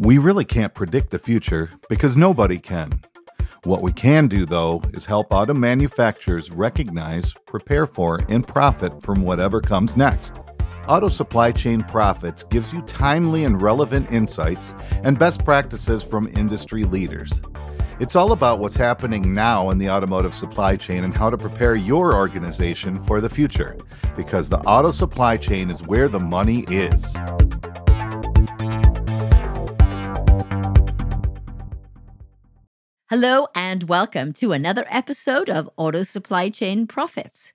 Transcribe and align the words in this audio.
We 0.00 0.16
really 0.16 0.46
can't 0.46 0.72
predict 0.72 1.10
the 1.10 1.18
future 1.18 1.68
because 1.90 2.16
nobody 2.16 2.58
can. 2.58 3.02
What 3.64 3.82
we 3.82 3.92
can 3.92 4.28
do, 4.28 4.46
though, 4.46 4.80
is 4.94 5.04
help 5.04 5.26
auto 5.30 5.52
manufacturers 5.52 6.50
recognize, 6.50 7.34
prepare 7.44 7.86
for, 7.86 8.18
and 8.30 8.48
profit 8.48 9.02
from 9.02 9.20
whatever 9.20 9.60
comes 9.60 9.98
next. 9.98 10.40
Auto 10.88 11.10
Supply 11.10 11.52
Chain 11.52 11.82
Prophets 11.82 12.44
gives 12.44 12.72
you 12.72 12.80
timely 12.86 13.44
and 13.44 13.60
relevant 13.60 14.10
insights 14.10 14.72
and 15.04 15.18
best 15.18 15.44
practices 15.44 16.02
from 16.02 16.28
industry 16.28 16.84
leaders. 16.84 17.42
It's 18.00 18.16
all 18.16 18.32
about 18.32 18.58
what's 18.58 18.76
happening 18.76 19.34
now 19.34 19.68
in 19.68 19.76
the 19.76 19.90
automotive 19.90 20.32
supply 20.32 20.76
chain 20.76 21.04
and 21.04 21.14
how 21.14 21.28
to 21.28 21.36
prepare 21.36 21.76
your 21.76 22.14
organization 22.14 22.98
for 23.02 23.20
the 23.20 23.28
future, 23.28 23.76
because 24.16 24.48
the 24.48 24.60
auto 24.60 24.92
supply 24.92 25.36
chain 25.36 25.68
is 25.68 25.82
where 25.82 26.08
the 26.08 26.20
money 26.20 26.64
is. 26.68 27.14
Hello, 33.10 33.48
and 33.56 33.88
welcome 33.88 34.32
to 34.34 34.52
another 34.52 34.84
episode 34.88 35.50
of 35.50 35.68
Auto 35.76 36.04
Supply 36.04 36.48
Chain 36.48 36.86
Prophets. 36.86 37.52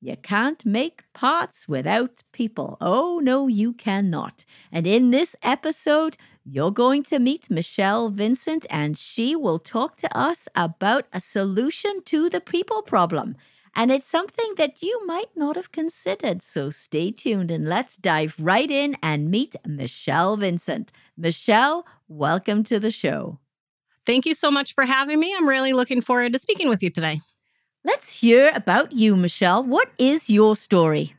You 0.00 0.16
can't 0.16 0.64
make 0.64 1.02
parts 1.12 1.66
without 1.66 2.22
people. 2.32 2.78
Oh, 2.80 3.20
no, 3.20 3.48
you 3.48 3.72
cannot. 3.72 4.44
And 4.70 4.86
in 4.86 5.10
this 5.10 5.34
episode, 5.42 6.16
you're 6.44 6.70
going 6.70 7.02
to 7.02 7.18
meet 7.18 7.50
Michele 7.50 8.10
Vincent, 8.10 8.64
and 8.70 8.96
she 8.96 9.34
will 9.34 9.58
talk 9.58 9.96
to 9.96 10.16
us 10.16 10.46
about 10.54 11.06
a 11.12 11.20
solution 11.20 12.04
to 12.04 12.30
the 12.30 12.40
people 12.40 12.82
problem. 12.82 13.34
And 13.74 13.90
it's 13.90 14.06
something 14.06 14.54
that 14.56 14.84
you 14.84 15.04
might 15.04 15.34
not 15.34 15.56
have 15.56 15.72
considered. 15.72 16.44
So 16.44 16.70
stay 16.70 17.10
tuned 17.10 17.50
and 17.50 17.68
let's 17.68 17.96
dive 17.96 18.36
right 18.38 18.70
in 18.70 18.96
and 19.02 19.32
meet 19.32 19.56
Michele 19.66 20.36
Vincent. 20.36 20.92
Michele, 21.16 21.84
welcome 22.06 22.62
to 22.62 22.78
the 22.78 22.92
show. 22.92 23.40
Thank 24.04 24.26
you 24.26 24.34
so 24.34 24.50
much 24.50 24.74
for 24.74 24.84
having 24.84 25.20
me. 25.20 25.34
I'm 25.36 25.48
really 25.48 25.72
looking 25.72 26.00
forward 26.00 26.32
to 26.32 26.38
speaking 26.38 26.68
with 26.68 26.82
you 26.82 26.90
today. 26.90 27.20
Let's 27.84 28.20
hear 28.20 28.52
about 28.54 28.92
you, 28.92 29.16
Michele. 29.16 29.64
What 29.64 29.90
is 29.98 30.30
your 30.30 30.56
story? 30.56 31.14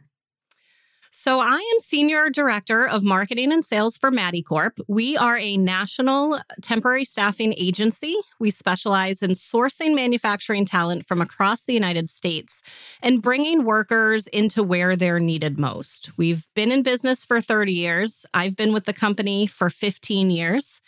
So, 1.16 1.40
I 1.40 1.58
am 1.58 1.80
Senior 1.80 2.32
Director 2.32 2.88
of 2.88 3.04
Marketing 3.04 3.54
and 3.54 3.64
Sales 3.64 3.98
for 3.98 4.10
MADICORP. 4.10 4.80
We 4.88 5.16
are 5.16 5.38
a 5.38 5.58
national 5.58 6.40
temporary 6.64 7.06
staffing 7.06 7.54
agency. 7.56 8.16
We 8.40 8.50
specialize 8.50 9.22
in 9.22 9.32
sourcing 9.32 9.94
manufacturing 9.94 10.66
talent 10.66 11.06
from 11.06 11.22
across 11.22 11.66
the 11.66 11.74
United 11.74 12.10
States 12.10 12.64
and 13.00 13.22
bringing 13.22 13.64
workers 13.64 14.26
into 14.26 14.64
where 14.64 14.96
they're 14.96 15.20
needed 15.20 15.60
most. 15.60 16.10
We've 16.18 16.48
been 16.56 16.72
in 16.72 16.82
business 16.82 17.26
for 17.26 17.42
30 17.42 17.74
years. 17.74 18.26
I've 18.34 18.56
been 18.56 18.74
with 18.74 18.86
the 18.86 18.94
company 18.94 19.46
for 19.46 19.70
15 19.70 20.32
years. 20.32 20.82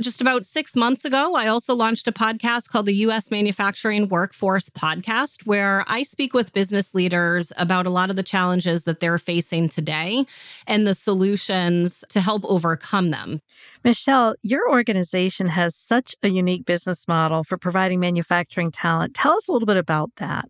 Just 0.00 0.20
about 0.20 0.46
six 0.46 0.76
months 0.76 1.04
ago, 1.04 1.34
I 1.34 1.48
also 1.48 1.74
launched 1.74 2.06
a 2.06 2.12
podcast 2.12 2.68
called 2.68 2.86
the 2.86 2.94
U.S. 2.96 3.32
Manufacturing 3.32 4.06
Workforce 4.08 4.70
Podcast, 4.70 5.44
where 5.44 5.84
I 5.88 6.04
speak 6.04 6.32
with 6.32 6.52
business 6.52 6.94
leaders 6.94 7.52
about 7.56 7.84
a 7.84 7.90
lot 7.90 8.08
of 8.08 8.14
the 8.14 8.22
challenges 8.22 8.84
that 8.84 9.00
they're 9.00 9.18
facing 9.18 9.68
today 9.68 10.24
and 10.68 10.86
the 10.86 10.94
solutions 10.94 12.04
to 12.10 12.20
help 12.20 12.44
overcome 12.44 13.10
them. 13.10 13.40
Michele, 13.82 14.36
your 14.42 14.70
organization 14.70 15.48
has 15.48 15.74
such 15.74 16.14
a 16.22 16.28
unique 16.28 16.64
business 16.64 17.08
model 17.08 17.42
for 17.42 17.58
providing 17.58 17.98
manufacturing 17.98 18.70
talent. 18.70 19.14
Tell 19.14 19.32
us 19.32 19.48
a 19.48 19.52
little 19.52 19.66
bit 19.66 19.76
about 19.76 20.10
that. 20.18 20.48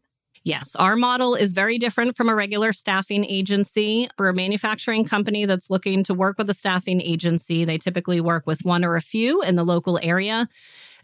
Yes, 0.49 0.75
our 0.77 0.97
model 0.97 1.35
is 1.35 1.53
very 1.53 1.77
different 1.77 2.17
from 2.17 2.31
a 2.31 2.35
regular 2.35 2.73
staffing 2.73 3.23
agency. 3.27 4.09
For 4.17 4.31
a 4.31 4.35
manufacturing 4.35 5.05
company 5.05 5.45
that's 5.45 5.69
looking 5.69 6.03
to 6.05 6.15
work 6.15 6.39
with 6.39 6.49
a 6.49 6.55
staffing 6.55 7.03
agency, 7.03 7.67
they 7.67 7.77
typically 7.77 8.19
work 8.23 8.47
with 8.47 8.65
one 8.65 8.83
or 8.83 8.97
a 8.97 9.03
few 9.03 9.43
in 9.43 9.57
the 9.57 9.63
local 9.63 10.01
area. 10.03 10.49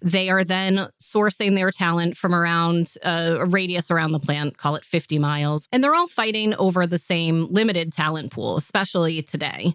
They 0.00 0.30
are 0.30 0.44
then 0.44 0.88
sourcing 0.98 1.56
their 1.56 1.70
talent 1.70 2.16
from 2.16 2.34
around 2.34 2.94
uh, 3.04 3.36
a 3.40 3.44
radius 3.44 3.90
around 3.90 4.12
the 4.12 4.18
plant, 4.18 4.56
call 4.56 4.76
it 4.76 4.84
50 4.84 5.18
miles. 5.18 5.68
And 5.70 5.84
they're 5.84 5.94
all 5.94 6.08
fighting 6.08 6.54
over 6.54 6.86
the 6.86 6.96
same 6.96 7.46
limited 7.50 7.92
talent 7.92 8.32
pool, 8.32 8.56
especially 8.56 9.20
today. 9.20 9.74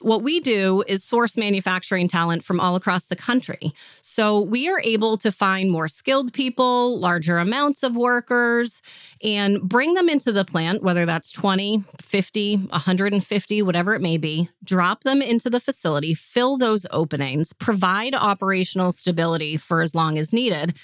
What 0.00 0.22
we 0.22 0.40
do 0.40 0.84
is 0.86 1.02
source 1.02 1.36
manufacturing 1.36 2.08
talent 2.08 2.44
from 2.44 2.60
all 2.60 2.76
across 2.76 3.06
the 3.06 3.16
country. 3.16 3.72
So 4.00 4.40
we 4.40 4.68
are 4.68 4.80
able 4.84 5.16
to 5.18 5.32
find 5.32 5.70
more 5.70 5.88
skilled 5.88 6.32
people, 6.32 6.98
larger 6.98 7.38
amounts 7.38 7.82
of 7.82 7.96
workers, 7.96 8.80
and 9.22 9.60
bring 9.60 9.94
them 9.94 10.08
into 10.08 10.32
the 10.32 10.44
plant, 10.44 10.82
whether 10.82 11.04
that's 11.04 11.32
20, 11.32 11.84
50, 12.00 12.56
150, 12.56 13.62
whatever 13.62 13.94
it 13.94 14.02
may 14.02 14.18
be, 14.18 14.48
drop 14.64 15.04
them 15.04 15.20
into 15.20 15.50
the 15.50 15.60
facility, 15.60 16.14
fill 16.14 16.56
those 16.56 16.86
openings, 16.90 17.52
provide 17.52 18.14
operational 18.14 18.92
stability 18.92 19.56
for 19.56 19.82
as 19.82 19.94
long 19.94 20.18
as 20.18 20.32
needed. 20.32 20.76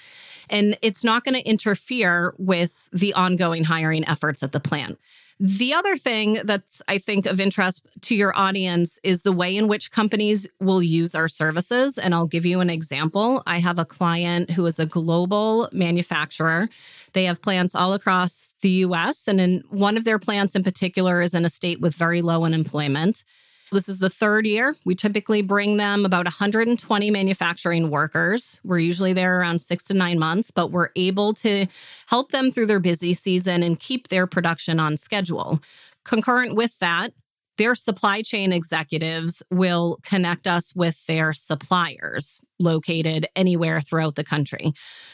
And 0.50 0.76
it's 0.82 1.04
not 1.04 1.24
going 1.24 1.34
to 1.34 1.48
interfere 1.48 2.34
with 2.38 2.88
the 2.92 3.14
ongoing 3.14 3.64
hiring 3.64 4.06
efforts 4.06 4.42
at 4.42 4.53
the 4.53 4.60
plant. 4.60 4.98
The 5.41 5.75
other 5.75 5.97
thing 5.97 6.39
that's, 6.45 6.81
I 6.87 6.99
think, 6.99 7.27
of 7.27 7.41
interest 7.41 7.84
to 8.03 8.15
your 8.15 8.37
audience 8.39 9.00
is 9.03 9.22
the 9.22 9.33
way 9.33 9.56
in 9.56 9.67
which 9.67 9.91
companies 9.91 10.47
will 10.61 10.83
use 10.83 11.15
our 11.15 11.28
services. 11.28 11.99
And 11.99 12.15
I'll 12.15 12.28
give 12.28 12.47
you 12.47 12.61
an 12.61 12.71
example. 12.71 13.43
I 13.47 13.59
have 13.59 13.78
a 13.78 13.84
client 13.84 14.50
who 14.50 14.65
is 14.67 14.78
a 14.78 14.87
global 14.87 15.69
manufacturer. 15.72 16.69
They 17.15 17.25
have 17.25 17.43
plants 17.43 17.75
all 17.75 17.95
across 17.95 18.49
the 18.61 18.71
US, 18.71 19.28
and 19.28 19.41
in 19.41 19.62
one 19.69 19.97
of 19.97 20.05
their 20.05 20.19
plants 20.19 20.55
in 20.55 20.62
particular 20.62 21.21
is 21.21 21.34
in 21.34 21.45
a 21.45 21.51
state 21.51 21.81
with 21.81 21.95
very 21.95 22.22
low 22.22 22.45
unemployment. 22.45 23.25
This 23.72 23.88
is 23.88 23.98
the 23.98 24.10
third 24.10 24.47
year. 24.47 24.76
We 24.84 24.94
typically 24.94 25.42
bring 25.42 25.76
them 25.76 26.04
about 26.04 26.26
120 26.26 27.10
manufacturing 27.10 27.91
workers. 27.91 28.60
We're 28.62 28.78
usually 28.78 29.12
there 29.12 29.41
around 29.41 29.60
six 29.60 29.84
to 29.84 29.94
nine 29.94 30.19
months, 30.19 30.50
but 30.50 30.70
we're 30.70 30.91
able 30.97 31.34
to 31.34 31.66
help 32.06 32.30
them 32.30 32.50
through 32.50 32.66
their 32.66 32.80
busy 32.80 33.14
season 33.14 33.62
and 33.62 33.78
keep 33.78 34.08
their 34.08 34.26
production 34.26 34.78
on 34.78 34.97
schedule. 34.97 35.60
Concurrent 36.04 36.54
with 36.54 36.78
that, 36.78 37.12
their 37.56 37.74
supply 37.74 38.22
chain 38.22 38.53
executives 38.53 39.42
will 39.50 39.98
connect 40.03 40.47
us 40.47 40.74
with 40.74 41.04
their 41.06 41.32
suppliers 41.32 42.41
located 42.58 43.26
anywhere 43.36 43.80
throughout 43.80 44.16
the 44.16 44.24
country. 44.24 44.72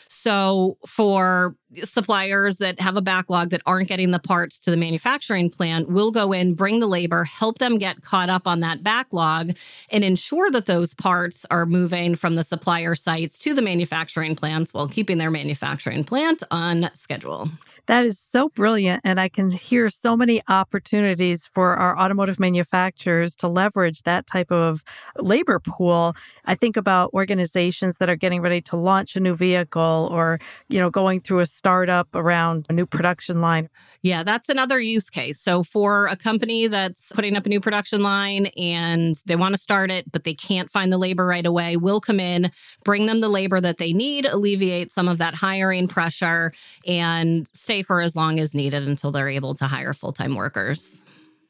So, 0.09 0.79
for 0.87 1.55
suppliers 1.85 2.59
that 2.59 2.81
have 2.81 2.97
a 2.97 3.03
backlog 3.03 3.51
that 3.51 3.63
aren't 3.67 3.89
getting 3.89 4.11
the 4.11 4.19
parts 4.19 4.59
to 4.61 4.71
the 4.71 4.77
manufacturing 4.77 5.51
plant, 5.51 5.89
we'll 5.89 6.11
go 6.11 6.33
in, 6.33 6.55
bring 6.55 6.81
the 6.81 6.87
labor, 6.87 7.25
help 7.25 7.59
them 7.59 7.79
get 7.79 8.03
caught 8.03 8.29
up 8.29 8.47
on 8.47 8.61
that 8.61 8.83
backlog, 8.83 9.53
and 9.91 10.05
ensure 10.05 10.51
that 10.51 10.67
those 10.67 10.95
parts 10.95 11.47
are 11.51 11.67
moving 11.67 12.17
from 12.17 12.35
the 12.35 12.45
supplier 12.45 12.95
sites 12.95 13.39
to 13.39 13.55
the 13.55 13.63
manufacturing 13.63 14.35
plants 14.35 14.75
while 14.75 14.89
keeping 14.89 15.19
their 15.19 15.31
manufacturing 15.31 16.05
plant 16.05 16.43
on 16.51 16.91
schedule. 16.95 17.49
That 17.87 18.05
is 18.05 18.19
so 18.19 18.49
brilliant. 18.51 19.01
And 19.05 19.21
I 19.21 19.29
can 19.29 19.51
hear 19.51 19.89
so 19.89 20.17
many 20.17 20.43
opportunities 20.49 21.47
for 21.47 21.77
our 21.77 21.99
automotive 21.99 22.39
manufacturers 22.39 23.35
to 23.37 23.49
leverage 23.49 24.03
that 24.03 24.27
type 24.27 24.51
of 24.51 24.83
labor 25.17 25.59
pool. 25.59 26.15
I 26.45 26.55
think 26.55 26.77
about 26.77 27.13
organizations 27.15 27.99
that 27.99 28.09
are 28.09 28.17
getting 28.17 28.41
ready 28.41 28.61
to 28.63 28.77
launch 28.77 29.17
a 29.17 29.21
new 29.21 29.35
vehicle 29.35 30.09
or, 30.11 30.39
you 30.69 30.79
know, 30.79 30.91
going 30.91 31.21
through 31.21 31.41
a 31.41 31.47
startup 31.61 32.09
around 32.15 32.65
a 32.71 32.73
new 32.73 32.87
production 32.87 33.43
line. 33.43 33.69
Yeah, 34.01 34.23
that's 34.23 34.49
another 34.49 34.81
use 34.81 35.11
case. 35.11 35.39
So, 35.39 35.63
for 35.63 36.07
a 36.07 36.17
company 36.17 36.69
that's 36.69 37.13
putting 37.13 37.37
up 37.37 37.45
a 37.45 37.51
new 37.51 37.61
production 37.61 38.03
line 38.03 38.47
and 38.57 39.21
they 39.27 39.37
want 39.37 39.53
to 39.53 39.61
start 39.61 39.91
it, 39.91 40.11
but 40.11 40.25
they 40.25 40.33
can't 40.33 40.71
find 40.71 40.91
the 40.91 40.97
labor 40.97 41.27
right 41.27 41.45
away, 41.45 41.77
we'll 41.77 42.01
come 42.01 42.19
in, 42.19 42.51
bring 42.83 43.05
them 43.05 43.21
the 43.21 43.29
labor 43.29 43.61
that 43.61 43.77
they 43.77 43.93
need, 43.93 44.25
alleviate 44.25 44.91
some 44.91 45.07
of 45.07 45.19
that 45.19 45.35
hiring 45.35 45.87
pressure, 45.87 46.55
and 46.87 47.47
stay 47.53 47.83
for 47.83 48.01
as 48.01 48.17
long 48.17 48.41
as 48.41 48.55
needed 48.55 48.89
until 48.89 49.13
they're 49.13 49.29
able 49.29 49.55
to 49.57 49.67
hire 49.67 49.93
full 49.93 50.15
time 50.15 50.35
workers. 50.35 51.03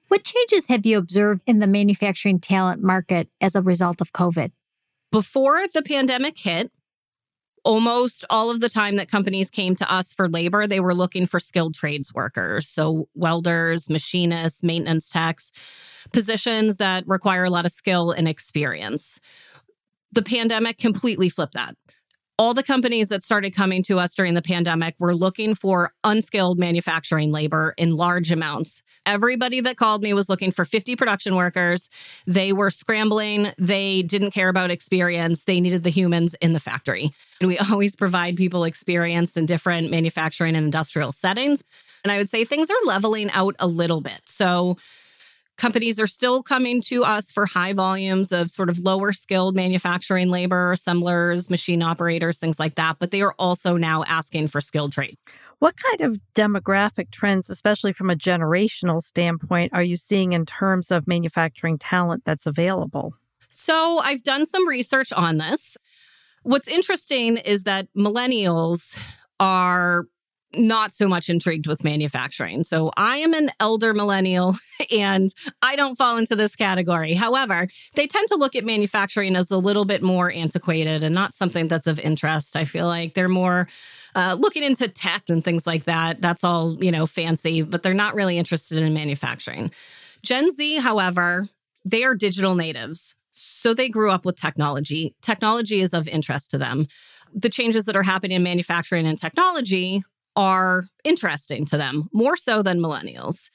What 0.09 0.25
changes 0.25 0.67
have 0.67 0.85
you 0.85 0.99
observed 0.99 1.43
in 1.47 1.61
the 1.61 1.69
manufacturing 1.69 2.41
talent 2.41 2.83
market 2.83 3.29
as 3.41 3.55
a 3.55 3.63
result 3.63 4.01
of 4.01 4.13
COVID? 4.13 4.51
Before 5.13 5.65
the 5.73 5.83
pandemic 5.83 6.37
hit, 6.37 6.73
almost 7.65 8.25
all 8.31 8.51
of 8.51 8.61
the 8.61 8.69
time 8.69 8.97
that 8.97 9.11
companies 9.11 9.51
came 9.51 9.77
to 9.77 9.93
us 9.93 10.13
for 10.13 10.29
labor, 10.29 10.67
they 10.67 10.81
were 10.81 10.95
looking 10.95 11.27
for 11.27 11.41
skilled 11.41 11.75
trades 11.75 12.13
workers. 12.15 12.69
So, 12.69 13.09
welders, 13.15 13.91
machinists, 13.91 14.63
maintenance 14.63 15.09
techs, 15.09 15.53
positions 16.13 16.79
that 16.79 17.07
require 17.07 17.45
a 17.45 17.51
lot 17.51 17.67
of 17.67 17.73
skill 17.73 18.11
and 18.11 18.29
experience. 18.29 19.21
The 20.13 20.23
pandemic 20.23 20.79
completely 20.79 21.29
flipped 21.29 21.55
that 21.55 21.77
all 22.41 22.55
the 22.55 22.63
companies 22.63 23.11
that 23.11 23.23
started 23.23 23.55
coming 23.55 23.83
to 23.83 23.99
us 23.99 24.15
during 24.15 24.33
the 24.33 24.41
pandemic 24.41 24.95
were 24.99 25.15
looking 25.15 25.55
for 25.55 25.93
unskilled 26.05 26.59
manufacturing 26.59 27.31
labor 27.31 27.75
in 27.77 27.95
large 27.95 28.33
amounts. 28.33 28.83
Everybody 29.05 29.61
that 29.61 29.77
called 29.77 30.03
me 30.03 30.15
was 30.15 30.31
looking 30.31 30.51
for 30.51 30.65
50 30.65 30.97
production 30.97 31.37
workers. 31.37 31.91
They 32.27 32.55
were 32.55 32.71
scrambling. 32.71 33.53
They 33.59 34.01
didn't 34.01 34.31
care 34.31 34.49
about 34.49 34.71
experience. 34.71 35.45
They 35.45 35.61
needed 35.61 35.85
the 35.85 35.91
humans 35.91 36.35
in 36.41 36.55
the 36.55 36.61
factory. 36.61 37.13
And 37.43 37.49
we 37.49 37.59
always 37.71 37.95
provide 37.95 38.37
people 38.37 38.65
experienced 38.65 39.37
in 39.37 39.45
different 39.45 39.91
manufacturing 39.91 40.57
and 40.57 40.65
industrial 40.65 41.13
settings. 41.13 41.63
And 42.05 42.11
I 42.11 42.17
would 42.17 42.31
say 42.31 42.47
things 42.47 42.71
are 42.71 42.87
leveling 42.87 43.31
out 43.33 43.55
a 43.59 43.67
little 43.67 44.01
bit. 44.01 44.23
So, 44.25 44.79
Companies 45.61 46.01
are 46.01 46.07
still 46.07 46.43
coming 46.43 46.81
to 46.81 47.05
us 47.05 47.31
for 47.31 47.45
high 47.45 47.75
volumes 47.75 48.33
of 48.33 48.51
sort 48.51 48.71
of 48.71 48.79
lower 48.79 49.13
skilled 49.13 49.55
manufacturing 49.55 50.31
labor, 50.31 50.73
assemblers, 50.73 51.51
machine 51.51 51.83
operators, 51.83 52.39
things 52.39 52.59
like 52.59 52.77
that. 52.77 52.97
But 52.99 53.11
they 53.11 53.21
are 53.21 53.35
also 53.39 53.77
now 53.77 54.03
asking 54.05 54.49
for 54.49 54.63
skilled 54.63 54.93
trade. 54.93 55.19
What 55.59 55.75
kind 55.77 56.01
of 56.01 56.19
demographic 56.35 57.11
trends, 57.11 57.51
especially 57.51 57.93
from 57.93 58.09
a 58.09 58.17
generational 58.17 59.03
standpoint, 59.03 59.75
are 59.75 59.83
you 59.83 59.99
seeing 59.99 60.33
in 60.33 60.47
terms 60.47 60.91
of 60.91 61.07
manufacturing 61.07 61.77
talent 61.77 62.23
that's 62.25 62.47
available? 62.47 63.13
So 63.51 63.99
I've 63.99 64.23
done 64.23 64.47
some 64.47 64.67
research 64.67 65.13
on 65.13 65.37
this. 65.37 65.77
What's 66.43 66.69
interesting 66.69 67.37
is 67.37 67.65
that 67.65 67.87
millennials 67.95 68.99
are 69.39 70.07
not 70.55 70.93
so 70.93 71.07
much 71.07 71.29
intrigued 71.29 71.67
with 71.67 71.85
manufacturing. 71.85 72.65
So 72.65 72.91
I 72.97 73.19
am 73.19 73.35
an 73.35 73.51
elder 73.61 73.95
millennial 73.95 74.57
and 74.91 75.33
I 75.63 75.77
don't 75.77 75.97
fall 75.97 76.17
into 76.17 76.35
this 76.35 76.57
category. 76.57 77.15
However, 77.15 77.69
they 77.95 78.07
tend 78.07 78.29
to 78.29 78.37
look 78.37 78.57
at 78.57 78.65
manufacturing 78.65 79.37
as 79.37 79.51
a 79.51 79.59
little 79.59 79.85
bit 79.85 80.03
more 80.03 80.31
antiquated 80.31 81.03
and 81.03 81.15
not 81.15 81.35
something 81.35 81.69
that's 81.69 81.87
of 81.87 81.99
interest. 81.99 82.57
I 82.57 82.65
feel 82.65 82.87
like 82.87 83.15
they're 83.15 83.29
more 83.29 83.69
uh, 84.15 84.37
looking 84.39 84.65
into 84.65 84.89
tech 84.89 85.25
and 85.29 85.45
things 85.45 85.67
like 85.67 85.85
that. 85.85 86.21
That's 86.21 86.43
all, 86.43 86.83
you 86.83 86.91
know, 86.91 87.07
fancy, 87.07 87.63
but 87.63 87.83
they're 87.83 87.95
not 87.95 88.15
really 88.15 88.39
interested 88.39 88.79
in 88.79 88.93
manufacturing. 88.93 89.71
Gen 90.23 90.51
Z, 90.51 90.77
however, 90.77 91.49
they 91.85 92.05
are 92.05 92.15
digital 92.15 92.55
natives. 92.55 93.15
So 93.31 93.73
they 93.73 93.89
grew 93.89 94.11
up 94.11 94.25
with 94.25 94.37
technology. 94.37 95.15
Technology 95.23 95.81
is 95.81 95.95
of 95.95 96.09
interest 96.09 96.51
to 96.51 96.59
them. 96.59 96.89
The 97.33 97.49
changes 97.49 97.85
that 97.87 97.97
are 97.97 98.03
happening 98.03 98.37
in 98.37 98.43
manufacturing 98.43 99.07
and 99.07 99.19
technology 99.19 100.03
are 100.41 100.87
interesting 101.05 101.67
to 101.67 101.77
them, 101.77 102.09
more 102.15 102.35
so 102.35 102.63
than 102.63 102.81
millennials. 102.81 103.51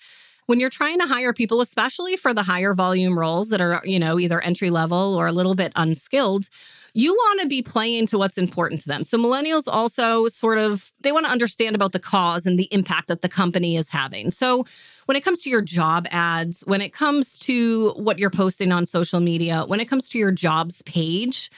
When 0.45 0.59
you're 0.59 0.69
trying 0.69 0.99
to 0.99 1.07
hire 1.07 1.33
people, 1.33 1.59
especially 1.59 2.15
for 2.15 2.31
the 2.31 2.43
higher 2.43 2.75
volume 2.75 3.17
roles 3.17 3.49
that 3.49 3.59
are, 3.59 3.81
you 3.83 3.97
know, 3.97 4.19
either 4.19 4.39
entry 4.41 4.69
level 4.69 5.15
or 5.15 5.25
a 5.25 5.31
little 5.31 5.55
bit 5.55 5.71
unskilled, 5.75 6.47
you 6.93 7.11
want 7.11 7.41
to 7.41 7.47
be 7.47 7.63
playing 7.63 8.05
to 8.07 8.19
what's 8.19 8.37
important 8.37 8.81
to 8.81 8.87
them. 8.87 9.03
So 9.03 9.17
millennials 9.17 9.63
also 9.67 10.27
sort 10.27 10.59
of 10.59 10.91
they 11.01 11.11
want 11.11 11.25
to 11.25 11.31
understand 11.31 11.75
about 11.75 11.91
the 11.93 11.99
cause 11.99 12.45
and 12.45 12.59
the 12.59 12.71
impact 12.71 13.07
that 13.07 13.23
the 13.23 13.29
company 13.29 13.75
is 13.75 13.89
having. 13.89 14.29
So 14.29 14.65
when 15.07 15.17
it 15.17 15.23
comes 15.23 15.41
to 15.41 15.49
your 15.49 15.63
job 15.63 16.05
ads, 16.11 16.63
when 16.67 16.81
it 16.81 16.93
comes 16.93 17.39
to 17.39 17.89
what 17.95 18.19
you're 18.19 18.29
posting 18.29 18.71
on 18.71 18.85
social 18.85 19.19
media, 19.19 19.65
when 19.65 19.79
it 19.79 19.89
comes 19.89 20.07
to 20.09 20.19
your 20.19 20.31
jobs 20.31 20.83
page, 20.83 21.49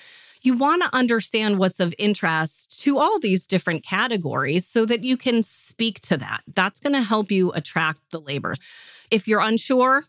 you 0.42 0.56
want 0.56 0.84
to 0.84 0.96
understand 0.96 1.58
what's 1.58 1.80
of 1.80 1.94
interest 1.98 2.82
to 2.82 2.98
all 2.98 3.20
these 3.20 3.46
different 3.46 3.84
categories 3.84 4.68
so 4.68 4.86
that 4.86 5.04
you 5.04 5.18
can 5.18 5.44
speak 5.44 6.00
to 6.02 6.18
that. 6.18 6.42
That's 6.54 6.80
going 6.80 6.94
to 6.94 7.02
help 7.02 7.32
you 7.32 7.52
attract 7.52 8.00
the 8.12 8.20
laborers. 8.20 8.60
If 9.12 9.28
you're 9.28 9.42
unsure, 9.42 10.06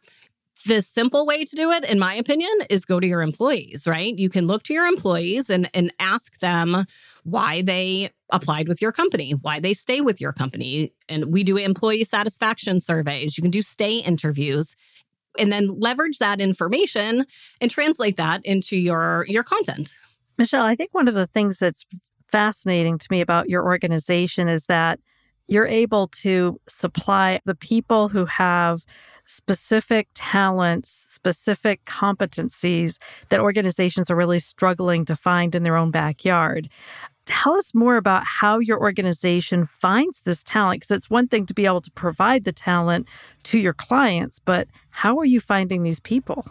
the 0.66 0.82
simple 0.82 1.24
way 1.24 1.44
to 1.44 1.56
do 1.56 1.70
it, 1.70 1.84
in 1.84 1.98
my 1.98 2.14
opinion, 2.14 2.50
is 2.68 2.84
go 2.84 2.98
to 2.98 3.06
your 3.06 3.22
employees, 3.22 3.86
right? 3.86 4.16
You 4.18 4.28
can 4.28 4.46
look 4.46 4.64
to 4.64 4.74
your 4.74 4.86
employees 4.86 5.50
and, 5.50 5.70
and 5.72 5.92
ask 6.00 6.38
them 6.40 6.84
why 7.22 7.62
they 7.62 8.10
applied 8.30 8.68
with 8.68 8.82
your 8.82 8.92
company, 8.92 9.32
why 9.32 9.60
they 9.60 9.72
stay 9.72 10.00
with 10.00 10.20
your 10.20 10.32
company. 10.32 10.92
And 11.08 11.32
we 11.32 11.44
do 11.44 11.56
employee 11.56 12.04
satisfaction 12.04 12.80
surveys. 12.80 13.38
You 13.38 13.42
can 13.42 13.50
do 13.50 13.62
stay 13.62 13.98
interviews 13.98 14.74
and 15.38 15.52
then 15.52 15.78
leverage 15.78 16.18
that 16.18 16.40
information 16.40 17.24
and 17.60 17.70
translate 17.70 18.16
that 18.16 18.44
into 18.44 18.76
your 18.76 19.24
your 19.28 19.44
content. 19.44 19.92
Michele, 20.38 20.62
I 20.62 20.76
think 20.76 20.94
one 20.94 21.08
of 21.08 21.14
the 21.14 21.26
things 21.26 21.58
that's 21.58 21.84
fascinating 22.30 22.96
to 22.98 23.08
me 23.10 23.20
about 23.20 23.48
your 23.48 23.64
organization 23.64 24.48
is 24.48 24.66
that 24.66 25.00
you're 25.48 25.66
able 25.66 26.06
to 26.08 26.60
supply 26.68 27.40
the 27.44 27.54
people 27.54 28.08
who 28.08 28.24
have 28.26 28.84
specific 29.26 30.08
talents, 30.14 30.90
specific 30.90 31.84
competencies 31.84 32.96
that 33.30 33.40
organizations 33.40 34.10
are 34.10 34.16
really 34.16 34.38
struggling 34.38 35.04
to 35.04 35.16
find 35.16 35.54
in 35.54 35.64
their 35.64 35.76
own 35.76 35.90
backyard. 35.90 36.68
Tell 37.26 37.54
us 37.54 37.74
more 37.74 37.96
about 37.96 38.22
how 38.24 38.58
your 38.58 38.80
organization 38.80 39.66
finds 39.66 40.22
this 40.22 40.42
talent, 40.44 40.80
because 40.80 40.96
it's 40.96 41.10
one 41.10 41.28
thing 41.28 41.44
to 41.46 41.52
be 41.52 41.66
able 41.66 41.82
to 41.82 41.90
provide 41.90 42.44
the 42.44 42.52
talent 42.52 43.06
to 43.44 43.58
your 43.58 43.74
clients, 43.74 44.38
but 44.38 44.68
how 44.90 45.18
are 45.18 45.26
you 45.26 45.40
finding 45.40 45.82
these 45.82 46.00
people? 46.00 46.46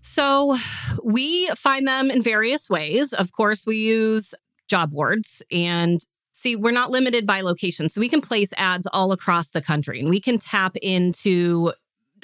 So 0.00 0.56
we 1.02 1.48
find 1.48 1.86
them 1.86 2.10
in 2.10 2.22
various 2.22 2.68
ways. 2.70 3.12
Of 3.12 3.32
course, 3.32 3.66
we 3.66 3.76
use 3.76 4.34
job 4.68 4.92
boards 4.92 5.42
and 5.50 6.04
see, 6.32 6.54
we're 6.56 6.70
not 6.70 6.90
limited 6.90 7.26
by 7.26 7.40
location. 7.40 7.88
So 7.88 8.00
we 8.00 8.08
can 8.08 8.20
place 8.20 8.52
ads 8.56 8.86
all 8.92 9.12
across 9.12 9.50
the 9.50 9.60
country 9.60 9.98
and 9.98 10.08
we 10.08 10.20
can 10.20 10.38
tap 10.38 10.76
into 10.76 11.72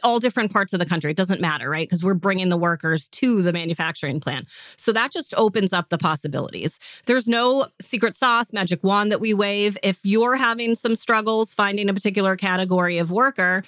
all 0.02 0.18
different 0.18 0.52
parts 0.52 0.72
of 0.72 0.80
the 0.80 0.86
country. 0.86 1.10
It 1.10 1.16
doesn't 1.16 1.40
matter, 1.40 1.70
right? 1.70 1.88
Because 1.88 2.02
we're 2.02 2.14
bringing 2.14 2.48
the 2.48 2.56
workers 2.56 3.08
to 3.08 3.42
the 3.42 3.52
manufacturing 3.52 4.20
plant. 4.20 4.48
So 4.76 4.92
that 4.92 5.12
just 5.12 5.32
opens 5.34 5.72
up 5.72 5.88
the 5.88 5.98
possibilities. 5.98 6.78
There's 7.06 7.28
no 7.28 7.68
secret 7.80 8.14
sauce, 8.14 8.52
magic 8.52 8.82
wand 8.82 9.12
that 9.12 9.20
we 9.20 9.34
wave. 9.34 9.78
If 9.82 10.00
you're 10.02 10.36
having 10.36 10.74
some 10.74 10.96
struggles 10.96 11.54
finding 11.54 11.88
a 11.88 11.94
particular 11.94 12.36
category 12.36 12.98
of 12.98 13.10
worker, 13.10 13.64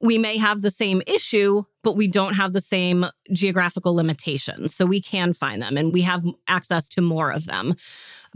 we 0.00 0.18
may 0.18 0.36
have 0.38 0.62
the 0.62 0.70
same 0.70 1.02
issue, 1.06 1.64
but 1.82 1.96
we 1.96 2.06
don't 2.06 2.34
have 2.34 2.52
the 2.52 2.60
same 2.60 3.06
geographical 3.32 3.94
limitations. 3.94 4.74
So 4.74 4.86
we 4.86 5.00
can 5.00 5.32
find 5.32 5.60
them 5.60 5.76
and 5.76 5.92
we 5.92 6.02
have 6.02 6.24
access 6.46 6.88
to 6.90 7.00
more 7.00 7.30
of 7.30 7.46
them. 7.46 7.74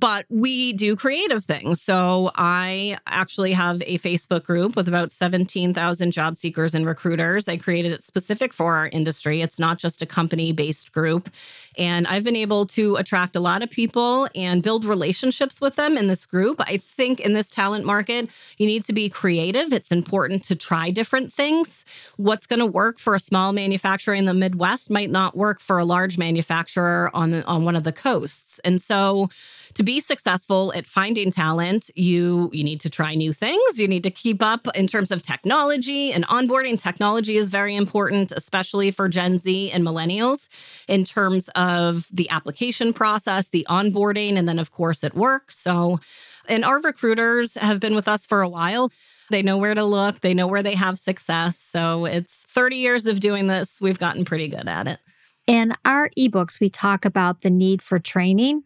But 0.02 0.26
we 0.30 0.72
do 0.72 0.96
creative 0.96 1.44
things. 1.44 1.80
So 1.80 2.32
I 2.34 2.98
actually 3.06 3.52
have 3.52 3.80
a 3.82 3.98
Facebook 3.98 4.42
group 4.42 4.74
with 4.74 4.88
about 4.88 5.12
17,000 5.12 6.10
job 6.10 6.36
seekers 6.36 6.74
and 6.74 6.84
recruiters. 6.84 7.46
I 7.46 7.56
created 7.56 7.92
it 7.92 8.02
specific 8.02 8.52
for 8.52 8.74
our 8.74 8.88
industry. 8.88 9.42
It's 9.42 9.60
not 9.60 9.78
just 9.78 10.02
a 10.02 10.06
company 10.06 10.50
based 10.50 10.90
group. 10.90 11.30
And 11.78 12.08
I've 12.08 12.24
been 12.24 12.34
able 12.34 12.66
to 12.66 12.96
attract 12.96 13.36
a 13.36 13.40
lot 13.40 13.62
of 13.62 13.70
people 13.70 14.28
and 14.34 14.60
build 14.60 14.84
relationships 14.84 15.60
with 15.60 15.76
them 15.76 15.96
in 15.96 16.08
this 16.08 16.26
group. 16.26 16.56
I 16.58 16.78
think 16.78 17.20
in 17.20 17.34
this 17.34 17.48
talent 17.48 17.84
market, 17.84 18.28
you 18.58 18.66
need 18.66 18.82
to 18.86 18.92
be 18.92 19.08
creative. 19.08 19.72
It's 19.72 19.92
important 19.92 20.42
to 20.44 20.56
try 20.56 20.90
different 20.90 21.32
things. 21.32 21.84
What's 22.16 22.48
going 22.48 22.58
to 22.58 22.66
work 22.66 22.98
for 22.98 23.14
a 23.14 23.20
small 23.20 23.52
manufacturer 23.52 24.14
in 24.14 24.24
the 24.24 24.34
Midwest 24.34 24.90
might 24.90 25.10
not 25.10 25.36
work 25.36 25.60
for 25.60 25.78
a 25.78 25.84
large 25.84 26.18
manufacturer 26.18 27.08
on, 27.14 27.44
on 27.44 27.64
one 27.64 27.76
of 27.76 27.84
the 27.84 27.92
coasts. 27.92 28.58
And 28.64 28.82
so, 28.82 29.30
to 29.74 29.82
be 29.82 29.91
successful 30.00 30.72
at 30.74 30.86
finding 30.86 31.30
talent, 31.30 31.90
you 31.94 32.50
you 32.52 32.64
need 32.64 32.80
to 32.80 32.90
try 32.90 33.14
new 33.14 33.32
things. 33.32 33.78
You 33.78 33.88
need 33.88 34.02
to 34.02 34.10
keep 34.10 34.42
up 34.42 34.66
in 34.74 34.86
terms 34.86 35.10
of 35.10 35.22
technology 35.22 36.12
and 36.12 36.26
onboarding. 36.28 36.80
Technology 36.80 37.36
is 37.36 37.50
very 37.50 37.76
important, 37.76 38.32
especially 38.32 38.90
for 38.90 39.08
Gen 39.08 39.38
Z 39.38 39.70
and 39.70 39.84
millennials, 39.84 40.48
in 40.88 41.04
terms 41.04 41.48
of 41.54 42.06
the 42.12 42.28
application 42.30 42.92
process, 42.92 43.48
the 43.48 43.66
onboarding, 43.68 44.36
and 44.36 44.48
then 44.48 44.58
of 44.58 44.70
course 44.70 45.04
at 45.04 45.14
work. 45.14 45.50
So, 45.50 46.00
and 46.48 46.64
our 46.64 46.80
recruiters 46.80 47.54
have 47.54 47.80
been 47.80 47.94
with 47.94 48.08
us 48.08 48.26
for 48.26 48.42
a 48.42 48.48
while. 48.48 48.90
They 49.30 49.42
know 49.42 49.56
where 49.56 49.74
to 49.74 49.84
look, 49.84 50.20
they 50.20 50.34
know 50.34 50.46
where 50.46 50.62
they 50.62 50.74
have 50.74 50.98
success. 50.98 51.58
So 51.58 52.04
it's 52.04 52.44
30 52.48 52.76
years 52.76 53.06
of 53.06 53.20
doing 53.20 53.46
this. 53.46 53.80
We've 53.80 53.98
gotten 53.98 54.24
pretty 54.24 54.48
good 54.48 54.68
at 54.68 54.86
it. 54.86 54.98
In 55.46 55.74
our 55.84 56.08
ebooks, 56.18 56.60
we 56.60 56.70
talk 56.70 57.04
about 57.04 57.40
the 57.40 57.50
need 57.50 57.82
for 57.82 57.98
training 57.98 58.62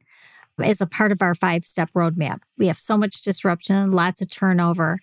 as 0.59 0.81
a 0.81 0.87
part 0.87 1.13
of 1.13 1.23
our 1.23 1.35
five 1.35 1.65
step 1.65 1.91
roadmap. 1.95 2.41
We 2.59 2.67
have 2.67 2.79
so 2.79 2.97
much 2.97 3.23
disruption, 3.23 3.93
lots 3.93 4.21
of 4.23 4.31
turnover. 4.31 4.99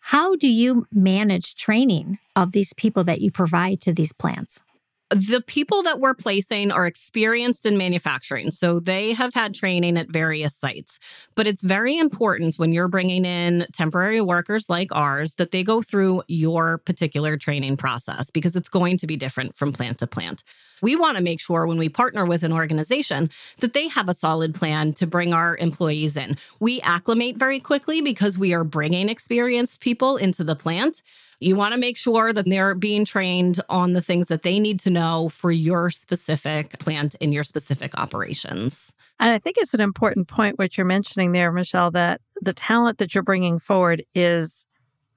How 0.00 0.36
do 0.36 0.48
you 0.48 0.86
manage 0.92 1.56
training 1.56 2.18
of 2.36 2.52
these 2.52 2.72
people 2.72 3.04
that 3.04 3.20
you 3.20 3.30
provide 3.30 3.80
to 3.82 3.92
these 3.92 4.12
plants? 4.12 4.62
the 5.10 5.40
people 5.40 5.82
that 5.84 6.00
we're 6.00 6.14
placing 6.14 6.72
are 6.72 6.86
experienced 6.86 7.64
in 7.64 7.78
manufacturing. 7.78 8.50
So 8.50 8.80
they 8.80 9.12
have 9.12 9.34
had 9.34 9.54
training 9.54 9.96
at 9.96 10.08
various 10.08 10.56
sites. 10.56 10.98
But 11.36 11.46
it's 11.46 11.62
very 11.62 11.96
important 11.96 12.56
when 12.56 12.72
you're 12.72 12.88
bringing 12.88 13.24
in 13.24 13.66
temporary 13.72 14.20
workers 14.20 14.68
like 14.68 14.88
ours 14.90 15.34
that 15.34 15.52
they 15.52 15.62
go 15.62 15.80
through 15.80 16.24
your 16.26 16.78
particular 16.78 17.36
training 17.36 17.76
process 17.76 18.30
because 18.30 18.56
it's 18.56 18.68
going 18.68 18.98
to 18.98 19.06
be 19.06 19.16
different 19.16 19.54
from 19.54 19.72
plant 19.72 19.98
to 19.98 20.08
plant. 20.08 20.42
We 20.82 20.96
want 20.96 21.16
to 21.16 21.22
make 21.22 21.40
sure 21.40 21.66
when 21.66 21.78
we 21.78 21.88
partner 21.88 22.24
with 22.24 22.42
an 22.42 22.52
organization 22.52 23.30
that 23.60 23.72
they 23.72 23.88
have 23.88 24.08
a 24.08 24.14
solid 24.14 24.54
plan 24.54 24.92
to 24.94 25.06
bring 25.06 25.32
our 25.32 25.56
employees 25.56 26.16
in. 26.16 26.36
We 26.60 26.80
acclimate 26.82 27.36
very 27.36 27.60
quickly 27.60 28.00
because 28.00 28.38
we 28.38 28.52
are 28.52 28.64
bringing 28.64 29.08
experienced 29.08 29.80
people 29.80 30.16
into 30.16 30.44
the 30.44 30.56
plant. 30.56 31.02
You 31.38 31.54
want 31.54 31.74
to 31.74 31.80
make 31.80 31.98
sure 31.98 32.32
that 32.32 32.46
they're 32.46 32.74
being 32.74 33.04
trained 33.04 33.60
on 33.68 33.92
the 33.92 34.00
things 34.00 34.28
that 34.28 34.42
they 34.42 34.58
need 34.58 34.80
to 34.80 34.90
know 34.90 35.28
for 35.28 35.50
your 35.50 35.90
specific 35.90 36.78
plant 36.78 37.14
in 37.16 37.30
your 37.32 37.44
specific 37.44 37.92
operations. 37.98 38.94
And 39.20 39.30
I 39.30 39.38
think 39.38 39.56
it's 39.58 39.74
an 39.74 39.80
important 39.80 40.28
point 40.28 40.58
what 40.58 40.78
you're 40.78 40.86
mentioning 40.86 41.32
there, 41.32 41.52
Michele, 41.52 41.90
that 41.90 42.20
the 42.40 42.54
talent 42.54 42.98
that 42.98 43.14
you're 43.14 43.22
bringing 43.22 43.58
forward 43.58 44.02
is 44.14 44.64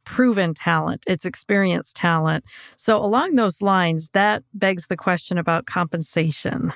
proven 0.09 0.55
talent, 0.55 1.03
it's 1.05 1.23
experienced 1.23 1.95
talent. 1.95 2.43
So, 2.77 2.97
along 2.97 3.35
those 3.35 3.61
lines, 3.61 4.09
that 4.13 4.41
begs 4.55 4.87
the 4.87 4.97
question 4.97 5.37
about 5.37 5.67
compensation. 5.67 6.73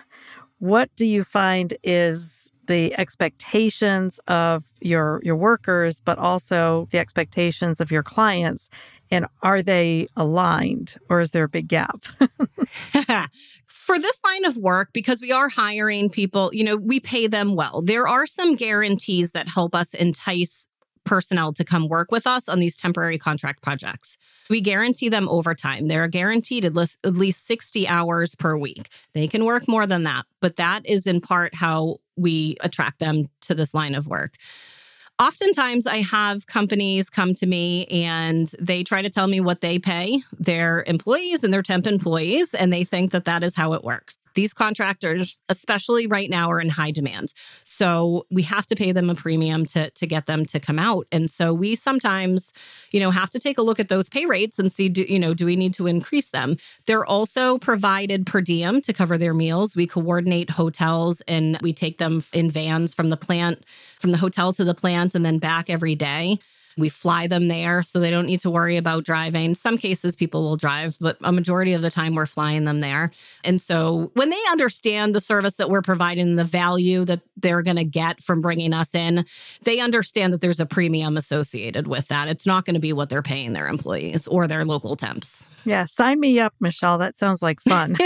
What 0.60 0.92
do 0.96 1.08
you 1.08 1.24
find 1.24 1.74
is 1.84 2.52
the 2.68 2.98
expectations 2.98 4.20
of 4.28 4.64
your 4.80 5.20
your 5.24 5.36
workers 5.36 6.00
but 6.00 6.18
also 6.18 6.88
the 6.92 7.00
expectations 7.00 7.82
of 7.82 7.92
your 7.92 8.04
clients 8.04 8.70
and 9.12 9.26
are 9.42 9.62
they 9.62 10.08
aligned 10.16 10.96
or 11.10 11.20
is 11.20 11.32
there 11.32 11.44
a 11.44 11.50
big 11.50 11.68
gap 11.68 12.06
for 13.68 14.00
this 14.00 14.20
line 14.24 14.46
of 14.46 14.56
work 14.56 14.92
because 14.94 15.20
we 15.20 15.30
are 15.34 15.50
hiring 15.50 16.10
people 16.10 16.50
you 16.54 16.64
know 16.64 16.78
we 16.78 17.02
pay 17.02 17.28
them 17.28 17.56
well 17.56 17.82
there 17.82 18.08
are 18.08 18.26
some 18.26 18.56
guarantees 18.56 19.32
that 19.32 19.50
help 19.50 19.76
us 19.76 19.94
entice 19.94 20.70
personnel 21.06 21.54
to 21.54 21.64
come 21.64 21.88
work 21.88 22.12
with 22.12 22.26
us 22.28 22.48
on 22.50 22.60
these 22.60 22.78
temporary 22.78 23.18
contract 23.18 23.62
projects. 23.62 24.18
We 24.50 24.62
guarantee 24.62 25.10
them 25.10 25.28
overtime. 25.30 25.88
They're 25.88 26.08
guaranteed 26.08 26.66
at 26.66 26.76
least, 26.76 26.98
at 27.04 27.14
least 27.14 27.46
60 27.46 27.88
hours 27.88 28.36
per 28.36 28.58
week. 28.58 28.90
They 29.14 29.28
can 29.28 29.46
work 29.46 29.68
more 29.68 29.88
than 29.88 30.04
that, 30.04 30.26
but 30.42 30.58
that 30.58 30.86
is 30.86 31.08
in 31.08 31.22
part 31.22 31.56
how 31.56 31.98
we 32.16 32.58
attract 32.62 33.00
them 33.00 33.30
to 33.42 33.56
this 33.56 33.74
line 33.74 33.96
of 33.96 34.08
work. 34.08 34.36
Oftentimes, 35.20 35.86
I 35.86 35.98
have 35.98 36.48
companies 36.48 37.10
come 37.10 37.36
to 37.36 37.46
me 37.46 37.86
and 37.86 38.52
they 38.60 38.84
try 38.84 39.02
to 39.02 39.10
tell 39.10 39.28
me 39.28 39.40
what 39.42 39.62
they 39.62 39.78
pay 39.78 40.24
their 40.40 40.84
employees 40.88 41.44
and 41.44 41.54
their 41.54 41.62
temp 41.62 41.86
employees, 41.86 42.54
and 42.54 42.74
they 42.74 42.84
think 42.84 43.12
that 43.12 43.26
that 43.26 43.44
is 43.44 43.56
how 43.56 43.74
it 43.74 43.84
works. 43.84 44.18
These 44.36 44.54
contractors, 44.54 45.42
especially 45.50 46.08
right 46.08 46.30
now, 46.30 46.50
are 46.50 46.60
in 46.60 46.70
high 46.70 46.92
demand. 46.92 47.34
So 47.64 48.26
we 48.32 48.44
have 48.44 48.66
to 48.68 48.76
pay 48.76 48.92
them 48.92 49.10
a 49.10 49.16
premium 49.16 49.66
to, 49.68 49.90
to 49.92 50.08
get 50.08 50.26
them 50.26 50.46
to 50.48 50.60
come 50.60 50.80
out. 50.80 51.08
And 51.12 51.30
so 51.30 51.54
we 51.54 51.76
sometimes, 51.76 52.52
you 52.92 53.00
know, 53.00 53.12
have 53.12 53.30
to 53.32 53.40
take 53.40 53.58
a 53.58 53.62
look 53.62 53.80
at 53.80 53.90
those 53.90 54.10
pay 54.10 54.26
rates 54.26 54.60
and 54.60 54.72
see, 54.72 54.90
do, 54.90 55.04
you 55.08 55.20
know, 55.20 55.34
do 55.34 55.46
we 55.46 55.56
need 55.56 55.74
to 55.76 55.88
increase 55.88 56.30
them? 56.30 56.58
They're 56.86 57.06
also 57.06 57.58
provided 57.58 58.26
per 58.26 58.42
diem 58.42 58.82
to 58.82 58.94
cover 58.94 59.18
their 59.18 59.34
meals. 59.34 59.76
We 59.76 59.88
coordinate 59.88 60.50
hotels 60.50 61.22
and 61.28 61.60
we 61.62 61.74
take 61.74 61.98
them 61.98 62.24
in 62.34 62.50
vans 62.52 62.94
from 62.94 63.10
the 63.10 63.18
plant, 63.18 63.66
from 64.00 64.12
the 64.12 64.18
hotel 64.18 64.54
to 64.54 64.64
the 64.64 64.74
plant 64.74 65.16
and 65.16 65.26
then 65.26 65.40
back 65.40 65.70
every 65.70 65.96
day. 65.96 66.40
We 66.78 66.90
fly 66.90 67.28
them 67.28 67.48
there 67.48 67.84
so 67.84 68.00
they 68.00 68.12
don't 68.12 68.26
need 68.26 68.40
to 68.42 68.50
worry 68.50 68.78
about 68.78 69.04
driving. 69.04 69.56
Some 69.56 69.78
cases 69.78 70.16
people 70.16 70.42
will 70.42 70.58
drive, 70.58 70.98
but 71.00 71.18
a 71.22 71.32
majority 71.32 71.74
of 71.74 71.82
the 71.82 71.92
time 71.92 72.16
we're 72.16 72.26
flying 72.26 72.66
them 72.66 72.80
there. 72.80 73.12
And 73.44 73.62
so 73.62 74.12
when 74.14 74.30
they 74.30 74.42
understand 74.52 75.14
the 75.14 75.22
service 75.22 75.56
that 75.56 75.70
we're 75.70 75.82
providing, 75.82 76.36
the 76.36 76.44
value 76.44 77.06
that 77.06 77.22
they're 77.38 77.62
going 77.62 77.78
to 77.78 77.84
get 77.84 78.22
from 78.22 78.42
bringing 78.42 78.74
us 78.74 78.96
in, 78.96 79.26
they 79.64 79.80
understand 79.80 80.34
that 80.34 80.42
there's 80.42 80.60
a 80.60 80.66
premium 80.66 81.18
associated 81.18 81.88
with 81.88 82.08
that. 82.08 82.28
It's 82.28 82.46
not 82.46 82.66
going 82.66 82.76
to 82.76 82.80
be 82.80 82.94
what 82.94 83.10
they're 83.10 83.22
paying 83.22 83.54
their 83.54 83.68
employees 83.68 84.28
or 84.28 84.48
their 84.48 84.66
local 84.66 84.96
temps. 84.96 85.50
Yeah, 85.66 85.86
sign 85.86 86.20
me 86.20 86.40
up, 86.40 86.54
Michele. 86.60 86.98
That 86.98 87.16
sounds 87.16 87.42
like 87.42 87.62
fun. 87.62 87.96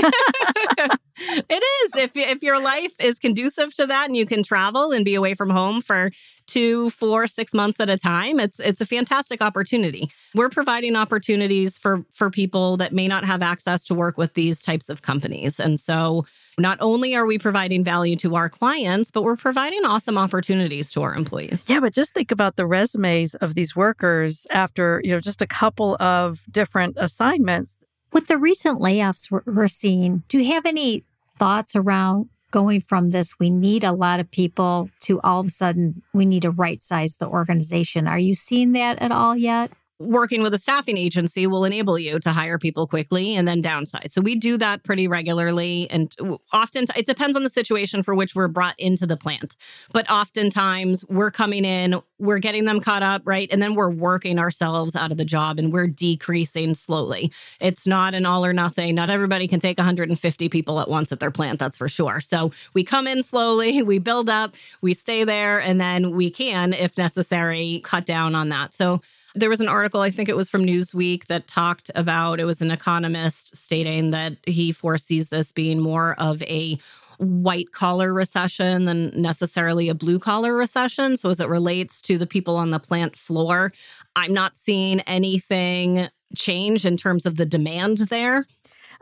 it 1.20 1.64
is. 1.86 1.96
If 1.96 2.16
if 2.16 2.44
your 2.44 2.62
life 2.62 2.94
is 3.00 3.20
conducive 3.20 3.74
to 3.76 3.88
that 3.88 4.06
and 4.06 4.16
you 4.16 4.26
can 4.26 4.44
travel 4.44 4.92
and 4.92 5.04
be 5.04 5.16
away 5.16 5.34
from 5.34 5.50
home 5.50 5.82
for 5.82 6.12
two, 6.46 6.90
four, 6.92 7.28
six 7.28 7.54
months 7.54 7.80
at 7.80 7.90
a 7.90 7.98
time, 7.98 8.40
it's 8.40 8.60
it's 8.60 8.82
a 8.82 8.86
fantastic 8.86 9.42
opportunity. 9.42 10.10
We're 10.34 10.50
providing 10.50 10.96
opportunities 10.96 11.78
for 11.78 12.04
for 12.14 12.30
people 12.30 12.78
that 12.78 12.94
may 12.94 13.08
not 13.08 13.26
have 13.26 13.42
access 13.42 13.86
to 13.86 13.94
work 13.94 14.18
with 14.18 14.34
these 14.34 14.62
types 14.62 14.90
of 14.90 15.02
companies. 15.02 15.60
And 15.60 15.80
so 15.80 16.26
not 16.58 16.78
only 16.82 17.16
are 17.16 17.26
we 17.26 17.38
providing 17.38 17.84
value 17.84 18.16
to 18.18 18.36
our 18.36 18.50
clients, 18.50 19.12
but 19.12 19.22
we're 19.22 19.36
providing 19.36 19.86
awesome 19.86 20.18
opportunities 20.18 20.92
to 20.92 21.04
our 21.04 21.14
employees. 21.14 21.70
Yeah, 21.70 21.80
but 21.80 21.94
just 21.94 22.14
think 22.14 22.32
about 22.32 22.56
the 22.56 22.66
resumes 22.66 23.36
of 23.36 23.54
these 23.54 23.76
workers 23.76 24.48
after, 24.50 25.00
you 25.04 25.12
know, 25.12 25.20
just 25.20 25.42
a 25.42 25.48
couple 25.48 25.96
of 26.00 26.42
different 26.50 26.98
assignments. 27.00 27.78
With 28.18 28.26
the 28.26 28.40
recent 28.40 28.82
layoffs 28.82 29.30
we're 29.46 29.68
seeing, 29.68 30.24
do 30.28 30.40
you 30.40 30.52
have 30.52 30.66
any 30.66 31.04
thoughts 31.38 31.76
around 31.76 32.30
going 32.50 32.82
from 32.82 33.12
this, 33.12 33.38
we 33.40 33.52
need 33.52 33.84
a 33.84 33.92
lot 33.92 34.20
of 34.20 34.32
people, 34.32 34.90
to 35.02 35.22
all 35.22 35.42
of 35.42 35.46
a 35.46 35.52
sudden, 35.52 36.02
we 36.16 36.26
need 36.26 36.42
to 36.42 36.50
right 36.50 36.82
size 36.82 37.18
the 37.18 37.28
organization? 37.28 38.08
Are 38.08 38.18
you 38.18 38.34
seeing 38.34 38.72
that 38.72 39.00
at 39.04 39.12
all 39.12 39.38
yet? 39.38 39.72
Working 40.00 40.44
with 40.44 40.54
a 40.54 40.60
staffing 40.60 40.98
agency 40.98 41.48
will 41.48 41.66
enable 41.66 41.98
you 41.98 42.20
to 42.20 42.30
hire 42.30 42.60
people 42.60 42.86
quickly 42.86 43.36
and 43.36 43.48
then 43.48 43.64
downsize. 43.64 44.12
So 44.12 44.22
we 44.22 44.36
do 44.36 44.58
that 44.58 44.84
pretty 44.84 45.08
regularly. 45.08 45.88
And 45.90 46.16
often 46.54 46.86
it 46.96 47.08
depends 47.08 47.36
on 47.36 47.44
the 47.44 47.50
situation 47.50 48.04
for 48.04 48.14
which 48.14 48.36
we're 48.36 48.48
brought 48.48 48.80
into 48.80 49.08
the 49.08 49.18
plant. 49.18 49.56
But 49.92 50.10
oftentimes 50.10 51.04
we're 51.06 51.32
coming 51.32 51.66
in, 51.66 52.00
we're 52.20 52.38
getting 52.38 52.66
them 52.66 52.80
caught 52.80 53.02
up, 53.02 53.24
right? 53.26 53.50
And 53.52 53.62
then 53.62 53.74
we're 53.74 53.90
working 53.90 54.38
ourselves 54.38 54.96
out 54.96 55.12
of 55.12 55.18
the 55.18 55.26
job 55.26 55.58
and 55.58 55.74
we're 55.74 55.88
decreasing 55.88 56.76
slowly. 56.76 57.32
It's 57.60 57.88
not 57.88 58.14
an 58.14 58.26
all 58.26 58.46
or 58.46 58.54
nothing. 58.54 58.94
Not 58.94 59.10
everybody 59.10 59.48
can 59.48 59.60
take 59.60 59.80
150 59.80 60.50
people 60.50 60.80
at 60.80 60.90
once 60.90 61.12
at 61.12 61.20
their 61.20 61.32
plant, 61.32 61.58
that's 61.60 61.78
for 61.78 61.90
sure. 61.90 62.22
So 62.22 62.52
we 62.76 62.84
come 62.84 63.08
in 63.08 63.24
slowly, 63.24 63.82
we 63.88 63.98
build 63.98 64.30
up, 64.30 64.56
we 64.82 64.94
stay 64.94 65.24
there, 65.24 65.60
and 65.60 65.82
then 65.82 66.12
we 66.12 66.30
can, 66.30 66.74
if 66.74 66.98
necessary, 66.98 67.82
cut 67.84 68.06
down 68.06 68.36
on 68.36 68.50
that. 68.50 68.76
So 68.76 69.02
there 69.40 69.50
was 69.50 69.62
an 69.62 69.70
article, 69.70 70.02
I 70.02 70.12
think 70.12 70.30
it 70.30 70.36
was 70.36 70.50
from 70.50 70.66
Newsweek, 70.66 71.28
that 71.28 71.48
talked 71.48 71.92
about 71.96 72.40
it 72.40 72.46
was 72.46 72.62
an 72.62 72.72
economist 72.72 73.56
stating 73.56 74.12
that 74.12 74.38
he 74.46 74.72
foresees 74.72 75.30
this 75.30 75.52
being 75.52 75.80
more 75.80 76.16
of 76.20 76.42
a 76.44 76.78
white 77.18 77.72
collar 77.72 78.14
recession 78.14 78.86
than 78.86 79.10
necessarily 79.20 79.90
a 79.90 79.96
blue 79.96 80.20
collar 80.20 80.54
recession. 80.54 81.18
So, 81.18 81.30
as 81.30 81.40
it 81.40 81.50
relates 81.50 82.02
to 82.04 82.18
the 82.18 82.28
people 82.28 82.58
on 82.58 82.72
the 82.72 82.80
plant 82.80 83.16
floor, 83.16 83.74
I'm 84.16 84.34
not 84.34 84.56
seeing 84.56 85.02
anything 85.02 86.10
change 86.36 86.86
in 86.86 86.98
terms 86.98 87.26
of 87.26 87.38
the 87.38 87.46
demand 87.46 88.00
there. 88.10 88.46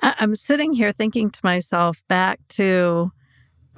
I'm 0.01 0.35
sitting 0.35 0.73
here 0.73 0.91
thinking 0.91 1.29
to 1.31 1.39
myself 1.43 2.03
back 2.07 2.39
to 2.49 3.11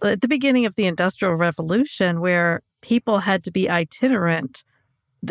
at 0.03 0.21
the 0.21 0.27
beginning 0.27 0.65
of 0.65 0.75
the 0.75 0.85
Industrial 0.85 1.33
Revolution, 1.33 2.21
where 2.21 2.61
people 2.81 3.19
had 3.19 3.43
to 3.43 3.51
be 3.51 3.69
itinerant 3.69 4.63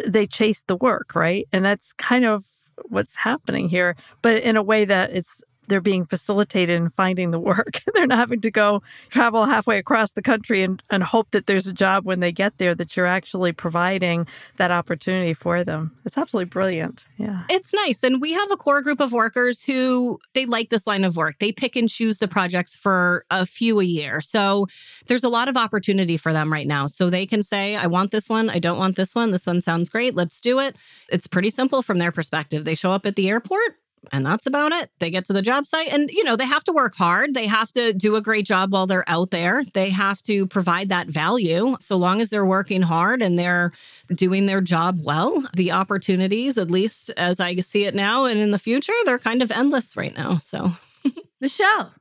they 0.07 0.26
chase 0.26 0.62
the 0.62 0.76
work, 0.76 1.15
right? 1.15 1.47
And 1.53 1.65
that's 1.65 1.93
kind 1.95 2.25
of 2.25 2.45
what's 2.88 3.17
happening 3.17 3.69
here, 3.69 3.97
but 4.23 4.43
in 4.43 4.57
a 4.57 4.62
way 4.62 4.85
that 4.85 5.11
it's 5.12 5.43
they're 5.68 5.80
being 5.80 6.06
facilitated 6.06 6.76
in 6.76 6.88
finding 6.88 7.30
the 7.30 7.40
work. 7.40 7.80
they're 7.94 8.06
not 8.06 8.18
having 8.18 8.40
to 8.42 8.50
go 8.50 8.82
travel 9.08 9.44
halfway 9.44 9.78
across 9.78 10.12
the 10.12 10.23
country 10.23 10.62
and, 10.62 10.82
and 10.90 11.02
hope 11.02 11.30
that 11.30 11.46
there's 11.46 11.66
a 11.66 11.73
job 11.73 12.04
when 12.04 12.20
they 12.20 12.32
get 12.32 12.58
there, 12.58 12.75
that 12.75 12.96
you're 12.96 13.06
actually 13.06 13.52
providing 13.52 14.26
that 14.56 14.70
opportunity 14.70 15.35
for 15.35 15.64
them. 15.64 15.96
It's 16.04 16.18
absolutely 16.18 16.49
brilliant. 16.49 17.04
Yeah. 17.16 17.44
It's 17.49 17.73
nice. 17.73 18.02
And 18.02 18.20
we 18.20 18.32
have 18.32 18.50
a 18.50 18.56
core 18.56 18.82
group 18.82 19.00
of 19.00 19.12
workers 19.12 19.62
who 19.62 20.18
they 20.35 20.46
like 20.46 20.70
this 20.70 20.87
line 20.87 21.04
of 21.04 21.16
work. 21.16 21.37
They 21.38 21.52
pick 21.52 21.76
and 21.76 21.88
choose 21.88 22.18
the 22.18 22.28
projects 22.28 22.76
for 22.76 23.25
a 23.30 23.46
few 23.46 23.80
a 23.80 23.85
year. 23.85 24.20
So 24.20 24.66
there's 25.06 25.25
a 25.25 25.28
lot 25.28 25.49
of 25.49 25.56
opportunity 25.56 26.16
for 26.16 26.32
them 26.32 26.52
right 26.52 26.66
now. 26.66 26.87
So 26.87 27.11
they 27.11 27.26
can 27.26 27.42
say, 27.42 27.76
I 27.76 27.87
want 27.87 28.11
this 28.11 28.28
one. 28.28 28.50
I 28.50 28.58
don't 28.58 28.78
want 28.78 28.96
this 28.96 29.14
one. 29.14 29.30
This 29.30 29.46
one 29.46 29.61
sounds 29.61 29.88
great. 29.88 30.14
Let's 30.14 30.40
do 30.40 30.61
it. 30.61 30.76
It's 31.08 31.26
pretty 31.26 31.50
simple 31.50 31.82
from 31.82 31.99
their 31.99 32.12
perspective. 32.12 32.64
They 32.64 32.75
show 32.75 32.92
up 32.92 33.06
at 33.06 33.16
the 33.16 33.28
airport 33.28 33.76
and 34.12 34.25
that's 34.25 34.46
about 34.46 34.72
it. 34.72 34.90
They 34.98 35.10
get 35.10 35.25
to 35.26 35.32
the 35.32 35.42
job 35.42 35.66
site 35.66 35.92
and, 35.92 36.10
you 36.10 36.25
know, 36.25 36.36
they 36.36 36.46
have 36.46 36.64
to 36.64 36.72
work 36.72 36.94
hard. 36.94 37.34
They 37.34 37.46
have 37.46 37.72
to 37.72 37.92
do 37.92 38.16
a 38.16 38.20
great 38.20 38.46
job 38.46 38.72
while 38.72 38.86
they're 38.86 39.08
out 39.08 39.30
there. 39.30 39.64
They 39.75 39.90
have 39.90 40.22
to 40.22 40.46
provide 40.46 40.88
that 40.88 41.08
value. 41.08 41.76
So 41.80 41.96
long 41.96 42.20
as 42.20 42.30
they're 42.30 42.46
working 42.46 42.82
hard 42.82 43.22
and 43.22 43.38
they're 43.38 43.72
doing 44.14 44.46
their 44.46 44.60
job 44.60 45.00
well, 45.04 45.46
the 45.54 45.72
opportunities, 45.72 46.58
at 46.58 46.70
least 46.70 47.10
as 47.16 47.40
I 47.40 47.56
see 47.56 47.84
it 47.84 47.94
now 47.94 48.25
and 48.25 48.38
in 48.38 48.50
the 48.50 48.58
future, 48.58 48.92
they're 49.04 49.18
kind 49.18 49.42
of 49.42 49.50
endless 49.50 49.96
right 49.96 50.14
now. 50.14 50.38
So, 50.38 50.70
Michele, 51.40 51.94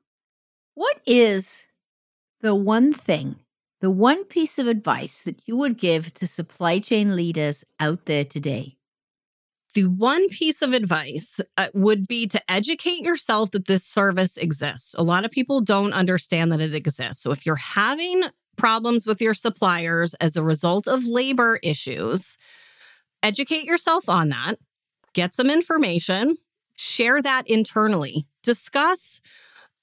what 0.73 0.99
is 1.05 1.65
the 2.41 2.55
one 2.55 2.93
thing, 2.93 3.37
the 3.81 3.89
one 3.89 4.25
piece 4.25 4.59
of 4.59 4.67
advice 4.67 5.21
that 5.21 5.47
you 5.47 5.55
would 5.57 5.77
give 5.77 6.13
to 6.15 6.27
supply 6.27 6.79
chain 6.79 7.15
leaders 7.15 7.63
out 7.79 8.05
there 8.05 8.25
today? 8.25 8.74
The 9.75 9.85
one 9.85 10.27
piece 10.29 10.61
of 10.61 10.73
advice 10.73 11.35
uh, 11.57 11.67
would 11.73 12.07
be 12.07 12.25
to 12.27 12.41
educate 12.51 13.01
yourself 13.01 13.51
that 13.51 13.67
this 13.67 13.85
service 13.85 14.37
exists. 14.37 14.95
A 14.97 15.03
lot 15.03 15.25
of 15.25 15.31
people 15.31 15.61
don't 15.61 15.93
understand 15.93 16.51
that 16.51 16.61
it 16.61 16.73
exists. 16.73 17.21
So 17.21 17.31
if 17.31 17.45
you're 17.45 17.57
having 17.57 18.23
problems 18.55 19.05
with 19.05 19.21
your 19.21 19.33
suppliers 19.33 20.13
as 20.15 20.37
a 20.37 20.43
result 20.43 20.87
of 20.87 21.05
labor 21.05 21.59
issues, 21.61 22.37
educate 23.21 23.65
yourself 23.65 24.07
on 24.07 24.29
that, 24.29 24.55
get 25.13 25.35
some 25.35 25.49
information, 25.49 26.37
share 26.77 27.21
that 27.21 27.43
internally, 27.45 28.27
discuss 28.43 29.19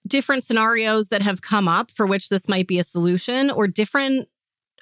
different 0.07 0.43
scenarios 0.43 1.09
that 1.09 1.23
have 1.23 1.43
come 1.43 1.69
up 1.69 1.91
for 1.91 2.07
which 2.07 2.31
this 2.31 2.49
might 2.49 2.67
be 2.67 2.79
a 2.79 2.85
solution 2.85 3.51
or 3.51 3.69
different 3.69 4.27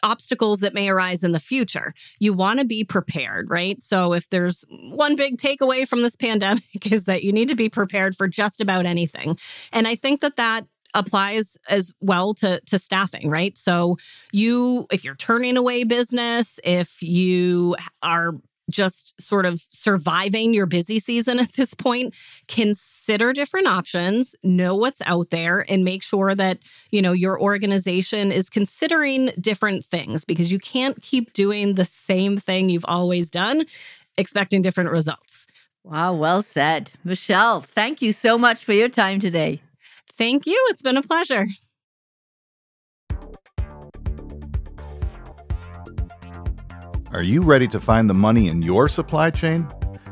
obstacles 0.02 0.60
that 0.60 0.74
may 0.74 0.88
arise 0.88 1.22
in 1.22 1.32
the 1.32 1.40
future. 1.40 1.92
You 2.18 2.32
want 2.32 2.58
to 2.60 2.64
be 2.64 2.84
prepared, 2.84 3.50
right? 3.50 3.82
So 3.82 4.12
if 4.12 4.28
there's 4.30 4.64
one 4.70 5.16
big 5.16 5.38
takeaway 5.38 5.86
from 5.86 6.02
this 6.02 6.16
pandemic 6.16 6.62
is 6.92 7.04
that 7.04 7.22
you 7.22 7.32
need 7.32 7.48
to 7.48 7.56
be 7.56 7.68
prepared 7.68 8.16
for 8.16 8.28
just 8.28 8.60
about 8.60 8.86
anything. 8.86 9.38
And 9.72 9.86
I 9.86 9.94
think 9.94 10.20
that 10.20 10.36
that 10.36 10.66
applies 10.94 11.56
as 11.68 11.92
well 12.00 12.34
to 12.34 12.60
to 12.66 12.76
staffing 12.76 13.30
right 13.30 13.56
so 13.56 13.96
you 14.32 14.88
if 14.90 15.04
you're 15.04 15.14
turning 15.14 15.56
away 15.56 15.84
business 15.84 16.58
if 16.64 17.00
you 17.00 17.76
are 18.02 18.32
just 18.70 19.20
sort 19.20 19.46
of 19.46 19.66
surviving 19.70 20.54
your 20.54 20.66
busy 20.66 20.98
season 20.98 21.38
at 21.40 21.52
this 21.54 21.74
point, 21.74 22.14
consider 22.48 23.32
different 23.32 23.66
options, 23.66 24.34
know 24.42 24.74
what's 24.74 25.02
out 25.06 25.30
there 25.30 25.64
and 25.68 25.84
make 25.84 26.02
sure 26.02 26.34
that, 26.34 26.58
you 26.90 27.02
know, 27.02 27.12
your 27.12 27.40
organization 27.40 28.32
is 28.32 28.48
considering 28.48 29.32
different 29.40 29.84
things 29.84 30.24
because 30.24 30.50
you 30.50 30.58
can't 30.58 31.02
keep 31.02 31.32
doing 31.32 31.74
the 31.74 31.84
same 31.84 32.38
thing 32.38 32.68
you've 32.68 32.84
always 32.86 33.30
done 33.30 33.64
expecting 34.16 34.62
different 34.62 34.90
results. 34.90 35.46
Wow, 35.82 36.14
well 36.14 36.42
said. 36.42 36.92
Michele, 37.04 37.62
thank 37.62 38.02
you 38.02 38.12
so 38.12 38.36
much 38.36 38.64
for 38.64 38.72
your 38.72 38.88
time 38.88 39.18
today. 39.18 39.62
Thank 40.16 40.46
you. 40.46 40.66
It's 40.70 40.82
been 40.82 40.98
a 40.98 41.02
pleasure. 41.02 41.46
Are 47.12 47.24
you 47.24 47.42
ready 47.42 47.66
to 47.68 47.80
find 47.80 48.08
the 48.08 48.14
money 48.14 48.46
in 48.46 48.62
your 48.62 48.86
supply 48.86 49.30
chain? 49.30 49.66